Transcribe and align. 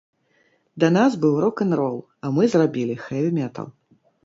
Да 0.83 0.89
нас 0.95 1.17
быў 1.25 1.35
рок-н-рол, 1.43 1.99
а 2.25 2.33
мы 2.39 2.51
зрабілі 2.55 2.99
хэві 3.05 3.29
метал! 3.39 3.73